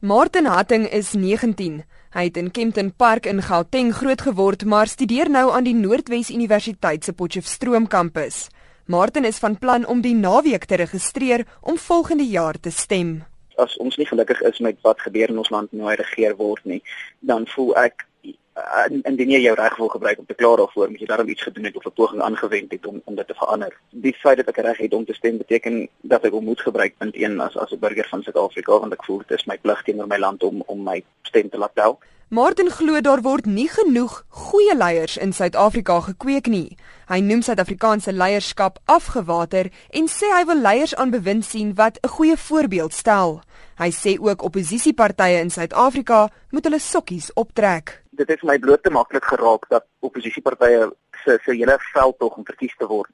[0.00, 1.80] Martin Hatting is 19.
[2.14, 7.02] Hy het in Kempton Park in Gauteng grootgeword, maar studeer nou aan die Noordwes Universiteit
[7.02, 8.46] se Potchefstroom kampus.
[8.86, 13.24] Martin is van plan om die naweek te registreer om volgende jaar te stem.
[13.58, 16.78] As ons nie gelukkig is met wat gebeur in ons land nou regeer word nie,
[17.18, 18.06] dan voel ek
[19.02, 21.64] indien jy jou reg wil gebruik om te kla daarvoor, moet jy daarom iets gedoen
[21.64, 23.72] het of 'n poging aangewend het om om dit te verander.
[23.90, 27.14] Die feit dat ek reg het om te stem beteken dat ek moet gebruik punt
[27.16, 30.06] 1 as as 'n burger van Suid-Afrika want ek voel dit is my plig teenoor
[30.06, 31.98] my land om om my stem te laat tel.
[32.30, 36.76] Martin glo daar word nie genoeg goeie leiers in Suid-Afrika gekweek nie.
[37.08, 42.08] Hy noem Suid-Afrikaanse leierskap afgewater en sê hy wil leiers aan bewind sien wat 'n
[42.08, 43.40] goeie voorbeeld stel.
[43.78, 48.90] Hy sê ook oppositiepartye in Suid-Afrika moet hulle sokkies optrek dit het my bloot te
[48.90, 50.90] maklik geraak dat oppositiepartye
[51.24, 53.10] se se hele veld tog om verkies te word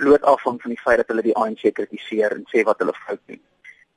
[0.00, 3.20] bloot afhang van die feit dat hulle die ANC kritiseer en sê wat hulle fout
[3.26, 3.40] doen.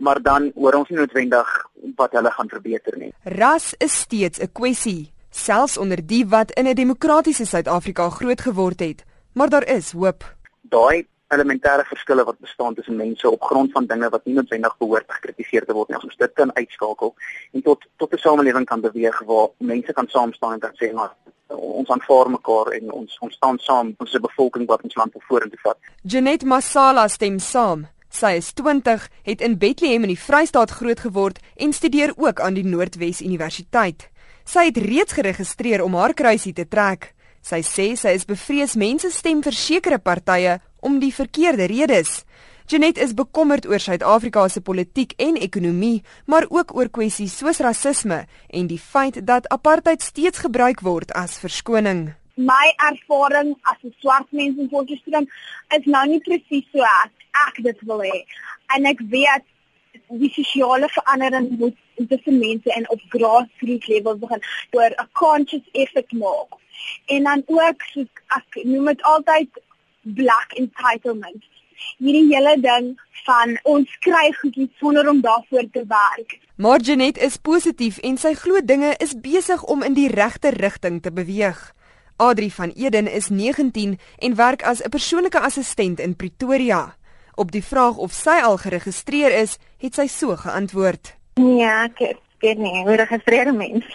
[0.01, 1.49] Maar dan hoor ons nie noodwendig
[1.97, 3.11] wat hulle gaan verbeter nie.
[3.23, 8.79] Ras is steeds 'n kwessie, selfs onder die wat in 'n demokratiese Suid-Afrika groot geword
[8.79, 10.23] het, maar daar is hoop.
[10.61, 15.11] Daai elementêre verskille wat bestaan tussen mense op grond van dinge wat nie noodwendig behoort
[15.17, 15.99] gekritiseer te word nie.
[16.03, 17.13] Ons dit kan uitskakel
[17.53, 20.93] en tot tot 'n samelewing kan beweeg waar mense kan saam staan en kan sê
[20.93, 21.15] maar
[21.47, 25.77] ons aanvaar mekaar en ons ons staan saam ons bevolking wat ons land vorentoe vat.
[26.03, 27.87] Janet Masala stem saam.
[28.11, 32.65] Sy is 20, het in Bethlehem in die Vrystaat grootgeword en studeer ook aan die
[32.67, 34.09] Noordwes Universiteit.
[34.43, 37.13] Sy het reeds geregistreer om haar kruisie te trek.
[37.41, 42.23] Sy sê sy is bevrees mense stem vir sekere partye om die verkeerde redes.
[42.71, 48.25] Janet is bekommerd oor Suid-Afrika se politiek en ekonomie, maar ook oor kwessies soos rasisme
[48.47, 52.13] en die feit dat apartheid steeds gebruik word as verskoning.
[52.35, 55.27] My ervaring as 'n swart mens in Potchefstroom
[55.77, 57.11] is nou nie presies so as
[57.47, 58.23] ek dit wil hê.
[58.75, 59.43] En ek weet
[60.07, 61.77] die sosiale verandering moet
[62.09, 66.51] tussen mense en op grassroots level begin deur 'n conscious effort maak.
[67.05, 69.49] En dan ook soos ek noem dit altyd
[70.01, 71.43] black entitlement.
[71.97, 72.93] Hierdie hele ding
[73.25, 76.37] van ons kry goedjies sonder om daarvoor te werk.
[76.55, 81.11] Margenet is positief en sy glo dinge is besig om in die regte rigting te
[81.11, 81.59] beweeg.
[82.21, 86.95] Adri van Eden is 19 en werk as 'n persoonlike assistent in Pretoria.
[87.35, 92.57] Op die vraag of sy al geregistreer is, het sy so geantwoord: "Nee, ek weet
[92.57, 93.85] nie, hoe registreer 'n mens?"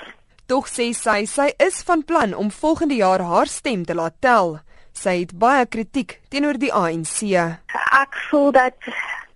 [0.47, 4.61] Tog sê sy sy is van plan om volgende jaar haar stem te laat tel.
[4.97, 7.21] Sy het baie kritiek teenoor die ANC.
[8.01, 8.77] Ek voel dat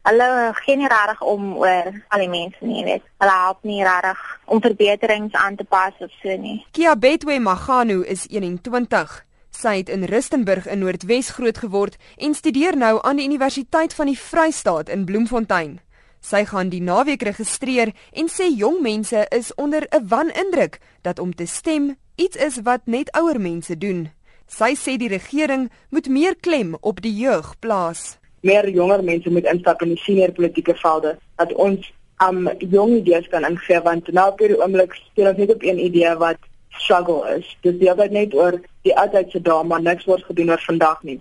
[0.09, 3.04] hulle geen regtig om oor al die mense nie, weet.
[3.21, 6.62] Hulle help nie regtig om verbeterings aan te pas of so nie.
[6.72, 9.21] Kia Betwe Magano is 21.
[9.50, 14.19] Sy het in Rustenburg in Noordwes grootgeword en studeer nou aan die Universiteit van die
[14.19, 15.81] Vrystaat in Bloemfontein.
[16.21, 21.34] Sy gaan die naweek registreer en sê jong mense is onder 'n wanindruk dat om
[21.34, 24.12] te stem iets is wat net ouer mense doen.
[24.50, 28.18] Sy sê die regering moet meer klem op die jeug plaas.
[28.42, 31.86] Meer jonger mense moet instap in die senior politieke velde dat ons
[32.20, 35.62] am um, jong idees kan ingee want nou op hierdie oomblik speel ons net op
[35.64, 36.40] een idee wat
[36.82, 37.46] struggle is.
[37.62, 41.20] Dis die wat net oor die oudheidse dae maar niks word gedoen oor vandag nie.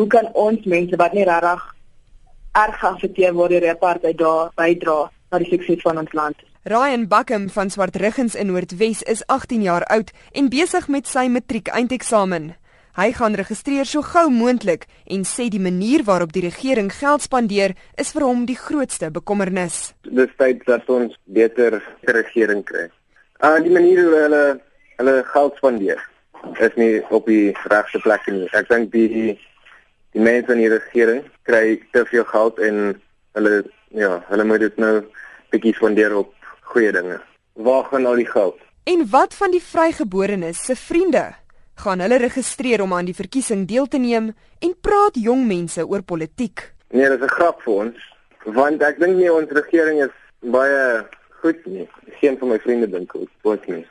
[0.00, 1.66] Hoe kan ons mense wat nie regtig
[2.58, 6.40] erg geaffekteer word deur die apartheid daar bydra na die sukses van ons land?
[6.64, 11.68] Ryan Buckham van Swartruggens in Noordwes is 18 jaar oud en besig met sy matriek
[11.68, 12.50] eindeksamen.
[12.98, 17.76] Hy gaan registreer so gou moontlik en sê die manier waarop die regering geld spandeer
[17.94, 19.92] is vir hom die grootste bekommernis.
[20.02, 21.78] Dis tyd dat ons beter
[22.10, 22.88] regering kry.
[23.38, 24.44] Ah die manier hoe hulle
[24.98, 26.02] hulle geld spandeer
[26.58, 28.48] is nie op die regte plek nie.
[28.52, 29.38] Ek dink die
[30.10, 32.80] die mense in die regering kry te veel geld en
[33.38, 33.62] hulle
[33.94, 34.96] ja, hulle moet dit nou
[35.54, 36.34] bietjie spandeer op
[36.72, 37.20] goeie dinge.
[37.54, 38.58] Waar gaan al die geld?
[38.90, 41.39] En wat van die vrygeborenes se vriende?
[41.80, 46.02] Gaan hulle registreer om aan die verkiesing deel te neem en praat jong mense oor
[46.02, 46.72] politiek.
[46.90, 47.96] Nee, dit is 'n grap vir ons,
[48.44, 51.06] want ek dink nie ons regering is baie
[51.42, 51.88] goed nie.
[52.20, 53.86] Geen van my vriende dink dit nie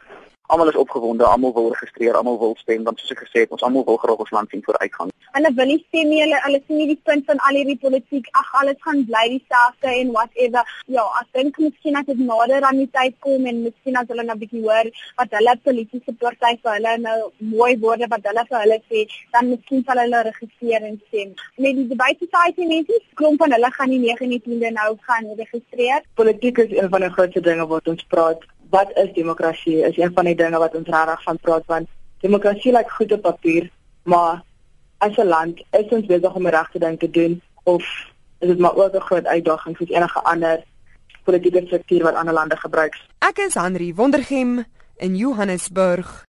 [0.49, 3.65] almal is opgewonde, almal wil registreer, almal wil stem want soos ek gesê het, ons
[3.65, 5.11] almal wil graag ons land sien vooruitgaan.
[5.35, 8.29] Hulle wil nie stem nie, hulle hulle sien nie die punt van al hierdie politiek.
[8.39, 10.73] Ag, alles gaan bly dieselfde en whatever.
[10.95, 14.25] Ja, ek dink miskien as dit nader aan die tyd kom en miskien as hulle
[14.25, 14.89] nou 'n bietjie hoor
[15.21, 17.17] wat hulle politieke party vir hulle nou
[17.53, 21.33] mooi woorde wat hulle vir hulle sê, dan miskien sal hulle registreer en stem.
[21.57, 26.01] Met die debate society mense, klomp van hulle gaan die 19de nou gaan registreer.
[26.15, 29.81] Politiek is een van die grootste dinge wat ons praat wat is demokrasie?
[29.85, 31.87] Is een van die dinge wat ons regtig van praat want
[32.19, 33.69] demokrasie lyk goed op papier,
[34.03, 34.43] maar
[34.97, 37.83] as 'n land is ons besig om die regte ding te doen of
[38.39, 40.63] is dit maar ook 'n groot uitdaging soos enige ander
[41.23, 42.95] politieke struktuur wat ander lande gebruik.
[43.19, 44.65] Ek is Henry Wondergem
[44.97, 46.27] in Johannesburg.